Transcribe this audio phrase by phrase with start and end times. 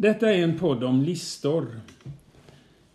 [0.00, 1.80] Detta är en podd om listor.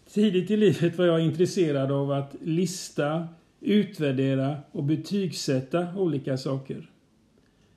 [0.10, 3.28] Tidigt i livet var jag intresserad av att lista,
[3.60, 6.90] utvärdera och betygsätta olika saker.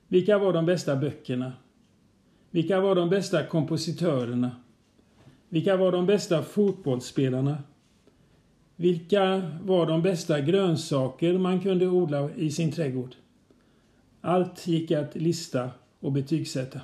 [0.06, 1.52] Vilka var de bästa böckerna?
[2.50, 4.50] Vilka var de bästa kompositörerna?
[5.48, 7.58] Vilka var de bästa fotbollsspelarna?
[8.76, 13.14] Vilka var de bästa grönsaker man kunde odla i sin trädgård?
[14.20, 16.80] Allt gick att lista och betygsätta.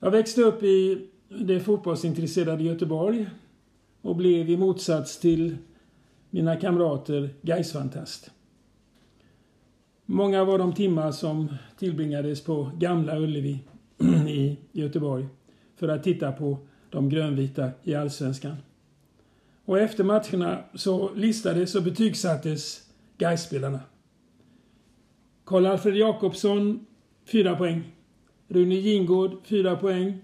[0.00, 3.30] Jag växte upp i det fotbollsintresserade Göteborg
[4.02, 5.56] och blev i motsats till
[6.30, 8.30] mina kamrater Gaisfantast.
[10.06, 13.58] Många var de timmar som tillbringades på Gamla Ullevi
[14.28, 15.26] i Göteborg
[15.76, 16.58] för att titta på
[16.90, 18.56] de grönvita i Allsvenskan.
[19.64, 23.80] Och efter matcherna så listades och betygsattes Gaisspelarna.
[25.44, 26.86] Karl-Alfred Jakobsson,
[27.24, 27.95] 4 poäng.
[28.48, 30.18] Rune Gingård, 4 poäng.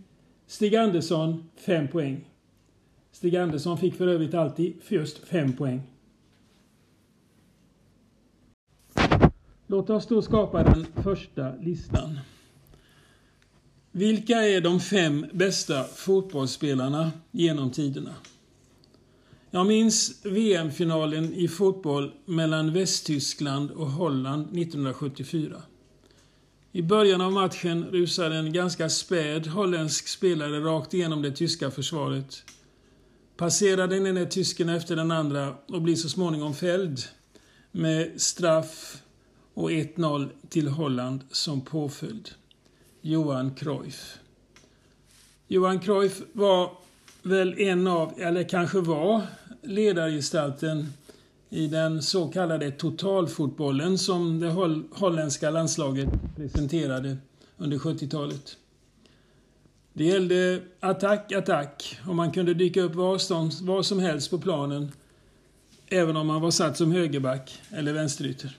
[0.46, 2.24] Stig Andersson, 5 poäng.
[3.12, 5.82] Stig Andersson fick för övrigt alltid just 5 poäng.
[9.66, 12.18] Låt oss då skapa den första listan.
[13.92, 18.14] Vilka är de fem bästa fotbollsspelarna genom tiderna?
[19.50, 25.62] Jag minns VM-finalen i fotboll mellan Västtyskland och Holland 1974.
[26.74, 32.44] I början av matchen rusade en ganska späd holländsk spelare rakt igenom det tyska försvaret.
[33.36, 37.00] passerar den ene tysken efter den andra och blir så småningom fälld
[37.72, 39.02] med straff
[39.54, 42.30] och 1-0 till Holland som påföljd.
[43.00, 44.18] Johan Cruyff.
[45.48, 46.70] Johan Cruyff var
[47.22, 49.22] väl en av, eller kanske var,
[49.62, 50.92] ledargestalten
[51.52, 54.50] i den så kallade totalfotbollen som det
[54.90, 57.16] holländska landslaget presenterade
[57.56, 58.56] under 70-talet.
[59.92, 64.92] Det gällde attack, attack och man kunde dyka upp var, var som helst på planen
[65.88, 68.56] även om man var satt som högerback eller vänsterytter.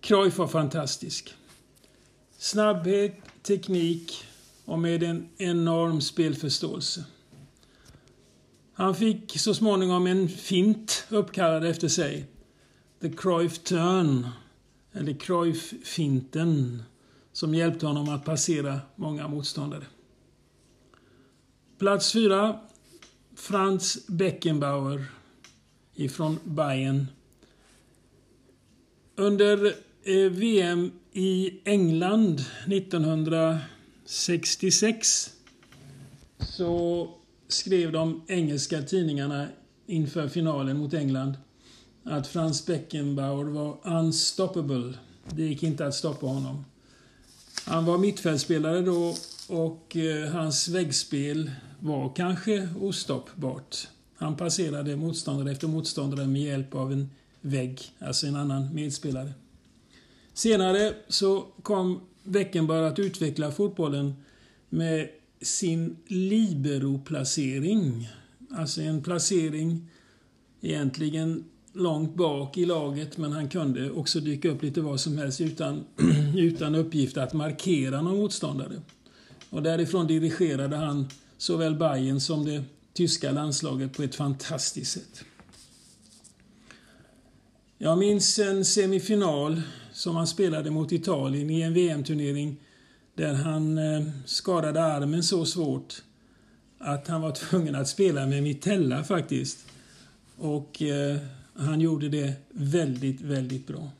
[0.00, 1.34] Cruyff var fantastisk.
[2.38, 4.24] Snabbhet, teknik
[4.64, 7.04] och med en enorm spelförståelse.
[8.78, 12.26] Han fick så småningom en fint uppkallad efter sig.
[13.00, 14.28] The Cruyff Turn,
[14.92, 16.82] eller Cruyff-finten,
[17.32, 19.84] som hjälpte honom att passera många motståndare.
[21.78, 22.60] Plats fyra,
[23.34, 25.04] Franz Beckenbauer
[25.94, 27.06] ifrån Bayern.
[29.14, 35.32] Under eh, VM i England 1966
[36.38, 37.10] så
[37.48, 39.48] skrev de engelska tidningarna
[39.86, 41.34] inför finalen mot England
[42.04, 44.94] att Franz Beckenbauer var unstoppable.
[45.30, 46.64] Det gick inte att stoppa honom.
[47.64, 49.14] Han var mittfältspelare då
[49.48, 53.88] och eh, hans väggspel var kanske ostoppbart.
[54.16, 59.32] Han passerade motståndare efter motståndare med hjälp av en vägg, alltså en annan medspelare.
[60.34, 64.14] Senare så kom Beckenbauer att utveckla fotbollen
[64.68, 65.08] med
[65.40, 68.08] sin libero-placering.
[68.50, 69.90] Alltså en placering
[70.60, 75.40] egentligen långt bak i laget men han kunde också dyka upp lite var som helst
[75.40, 75.84] utan,
[76.36, 78.82] utan uppgift att markera någon motståndare.
[79.50, 81.08] Och därifrån dirigerade han
[81.38, 85.24] såväl Bayern som det tyska landslaget på ett fantastiskt sätt.
[87.78, 92.56] Jag minns en semifinal som han spelade mot Italien i en VM-turnering
[93.16, 96.02] där han eh, skadade armen så svårt
[96.78, 99.66] att han var tvungen att spela med mitella faktiskt.
[100.36, 101.16] Och eh,
[101.54, 103.90] han gjorde det väldigt, väldigt bra.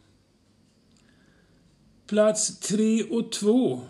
[2.06, 3.80] Plats 3 och 2.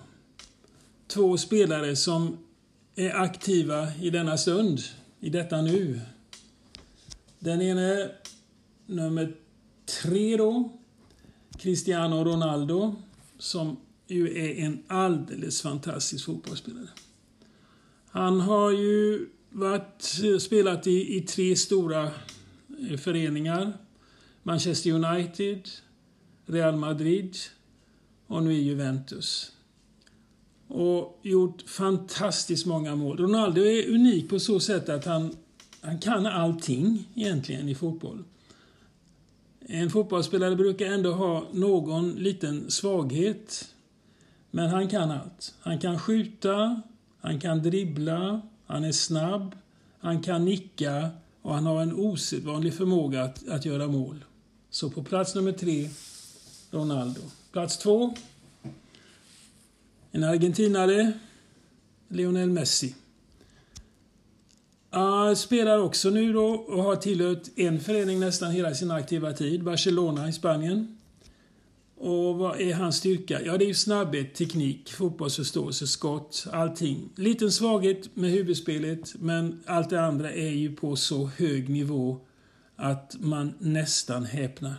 [1.07, 2.39] Två spelare som
[2.95, 4.81] är aktiva i denna stund,
[5.21, 6.01] i detta nu.
[7.39, 8.11] Den ene,
[8.87, 9.35] nummer
[10.03, 10.71] 3 då,
[11.59, 12.95] Cristiano Ronaldo,
[13.39, 13.77] som
[14.07, 16.89] ju är en alldeles fantastisk fotbollsspelare.
[18.09, 20.03] Han har ju varit,
[20.41, 22.11] spelat i, i tre stora
[22.91, 23.73] eh, föreningar.
[24.43, 25.69] Manchester United,
[26.47, 27.37] Real Madrid
[28.27, 29.53] och nu i Juventus.
[30.69, 33.19] Och gjort fantastiskt många mål.
[33.19, 35.37] Ronaldo är unik på så sätt att han,
[35.81, 38.25] han kan allting egentligen i fotboll.
[39.61, 43.75] En fotbollsspelare brukar ändå ha någon liten svaghet.
[44.51, 45.55] Men han kan allt.
[45.61, 46.81] Han kan skjuta,
[47.21, 49.55] han kan dribbla, han är snabb,
[49.99, 51.11] han kan nicka
[51.43, 54.25] och han har en osedvanlig förmåga att, att göra mål.
[54.71, 55.89] Så på plats nummer tre,
[56.71, 57.21] Ronaldo.
[57.53, 58.15] Plats två,
[60.11, 61.13] en argentinare,
[62.09, 62.95] Lionel Messi.
[64.91, 69.65] Han spelar också nu då och har tillhört en förening nästan hela sin aktiva tid,
[69.65, 70.99] Barcelona i Spanien.
[71.99, 73.41] Och vad är hans styrka?
[73.45, 77.09] Ja, det är ju snabbhet, teknik, fotbollsförståelse, skott, allting.
[77.17, 82.21] Liten svaghet med huvudspelet, men allt det andra är ju på så hög nivå
[82.77, 84.77] att man nästan häpnar.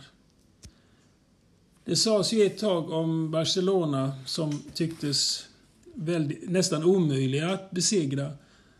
[1.84, 5.46] Det sades ju ett tag om Barcelona som tycktes
[5.94, 8.32] väldigt, nästan omöjliga att besegra.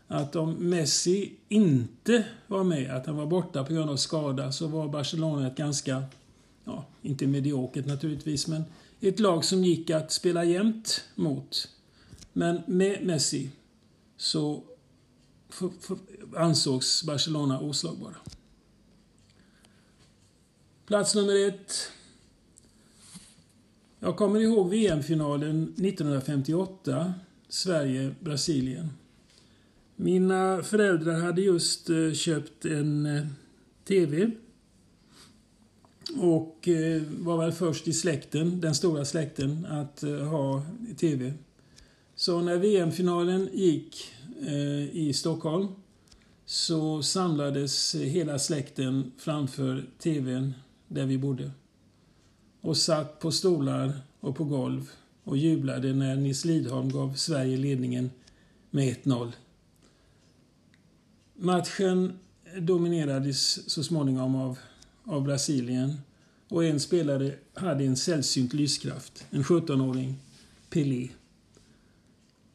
[0.07, 4.67] Att om Messi inte var med, att han var borta på grund av skada, så
[4.67, 6.03] var Barcelona ett ganska,
[6.69, 8.63] ja, inte mediokert naturligtvis, men
[9.01, 11.67] ett lag som gick att spela jämnt mot.
[12.33, 13.49] Men med Messi
[14.17, 14.63] så
[16.35, 18.15] ansågs Barcelona oslagbara.
[20.85, 21.91] Plats nummer ett
[24.01, 27.13] jag kommer ihåg VM-finalen 1958,
[27.49, 28.89] Sverige-Brasilien.
[29.95, 33.25] Mina föräldrar hade just eh, köpt en eh,
[33.87, 34.31] TV
[36.17, 40.65] och eh, var väl först i släkten, den stora släkten, att eh, ha
[40.97, 41.33] TV.
[42.15, 44.11] Så när VM-finalen gick
[44.47, 45.67] eh, i Stockholm
[46.45, 50.53] så samlades hela släkten framför TVn
[50.87, 51.51] där vi bodde
[52.61, 54.89] och satt på stolar och på golv
[55.23, 58.11] och jublade när Nils Lidholm gav Sverige ledningen
[58.69, 59.31] med 1-0.
[61.35, 62.19] Matchen
[62.57, 64.57] dominerades så småningom av,
[65.09, 65.97] av Brasilien
[66.49, 70.15] och en spelare hade en sällsynt lyskraft, en 17-åring,
[70.69, 71.09] Pelé.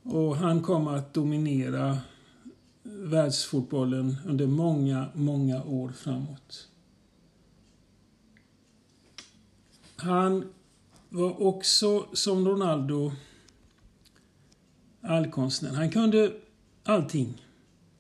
[0.03, 1.99] Och han kom att dominera
[2.83, 6.69] världsfotbollen under många, många år framåt.
[9.97, 10.45] Han
[11.09, 13.13] var också, som Ronaldo,
[15.01, 15.71] allkonstnär.
[15.71, 16.33] Han kunde
[16.83, 17.43] allting.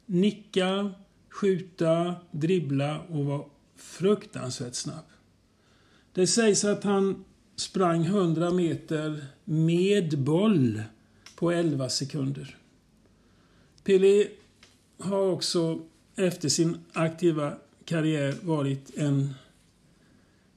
[0.06, 0.90] Nicka,
[1.28, 5.04] skjuta, dribbla och var fruktansvärt snabb.
[6.12, 7.24] Det sägs att han
[7.56, 10.82] sprang 100 meter med boll
[11.36, 12.56] på 11 sekunder.
[13.84, 14.28] Pelé
[14.98, 15.82] har också
[16.16, 17.54] efter sin aktiva
[17.84, 19.34] karriär varit en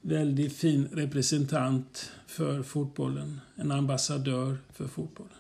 [0.02, 3.42] väldigt fin representant för fotbollen.
[3.56, 5.34] En ambassadör för fotbollen.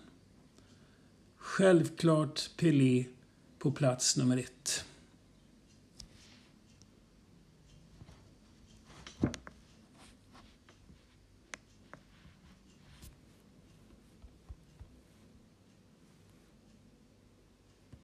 [1.37, 3.05] Självklart Pelé
[3.59, 4.76] på plats nummer ett.